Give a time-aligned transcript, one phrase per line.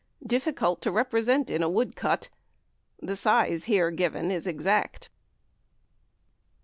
[0.25, 2.27] difficult to represent in a woodcut.
[3.03, 5.09] The size here given is exact.